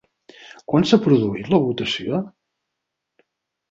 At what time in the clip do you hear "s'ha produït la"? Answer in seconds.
0.93-1.61